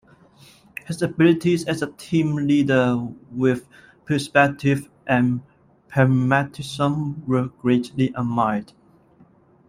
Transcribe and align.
His 0.87 1.03
abilities 1.03 1.63
as 1.65 1.83
a 1.83 1.91
team 1.91 2.35
leader 2.35 2.97
with 3.29 3.67
perspective 4.05 4.89
and 5.05 5.41
pragmatism 5.89 7.23
were 7.27 7.49
greatly 7.49 8.07
admired. 8.15 8.73